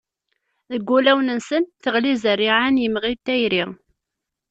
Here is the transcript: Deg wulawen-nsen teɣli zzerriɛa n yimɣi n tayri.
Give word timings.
Deg 0.71 0.81
wulawen-nsen 0.89 1.63
teɣli 1.83 2.13
zzerriɛa 2.17 2.67
n 2.69 2.81
yimɣi 2.83 3.13
n 3.17 3.21
tayri. 3.25 3.63